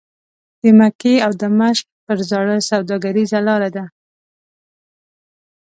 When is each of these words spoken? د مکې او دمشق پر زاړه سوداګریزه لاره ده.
د 0.61 0.63
مکې 0.79 1.13
او 1.25 1.31
دمشق 1.43 1.85
پر 2.05 2.17
زاړه 2.29 2.57
سوداګریزه 2.69 3.39
لاره 3.47 3.69
ده. 3.75 3.85